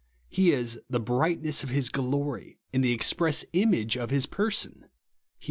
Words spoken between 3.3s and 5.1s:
image of his person," (Heb.